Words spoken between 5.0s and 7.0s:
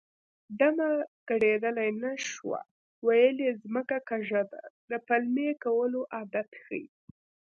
پلمې کولو عادت ښيي